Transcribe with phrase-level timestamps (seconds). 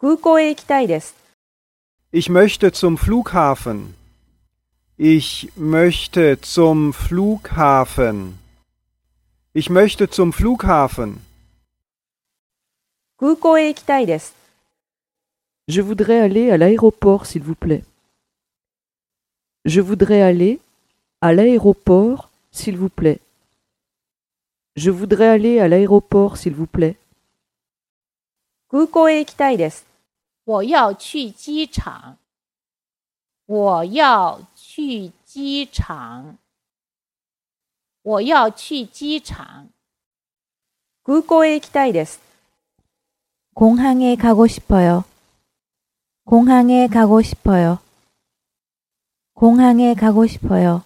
[0.00, 1.14] 空港へ行きたいです。
[2.12, 3.94] Ich möchte zum Flughafen.
[4.98, 8.38] Ich möchte zum Flughafen.
[9.54, 11.20] Ich möchte zum Flughafen.
[13.18, 14.34] 空港へ行きたいです。
[15.68, 17.82] Je voudrais aller à l'aéroport, s'il vous plaît.
[19.64, 20.60] Je voudrais aller
[21.20, 23.20] à l'aéroport, s'il vous plaît.
[24.76, 26.96] Je voudrais aller à l'aéroport, s'il vous plaît.
[28.68, 29.86] 空港へ行きたいです。
[30.44, 32.18] 我要去机场。
[33.46, 36.38] 我要去机场。
[38.02, 39.68] 我要去机场。
[41.02, 42.20] 空港へ行きたいです。
[43.54, 45.04] 공항에 가고 싶어요.
[46.24, 47.78] 공항에 가고 싶어요.
[49.34, 50.82] 공항에 가고 싶어요.